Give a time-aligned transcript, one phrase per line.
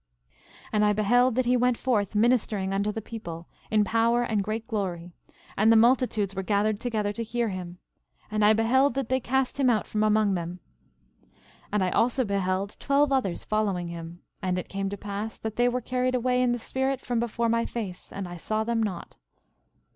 [0.29, 0.37] 11:28
[0.73, 4.67] And I beheld that he went forth ministering unto the people, in power and great
[4.67, 5.11] glory;
[5.55, 7.77] and the multitudes were gathered together to hear him;
[8.31, 10.59] and I beheld that they cast him out from among them.
[11.21, 11.29] 11:29
[11.73, 14.23] And I also beheld twelve others following him.
[14.41, 17.47] And it came to pass that they were carried away in the Spirit from before
[17.47, 19.17] my face, and I saw them not.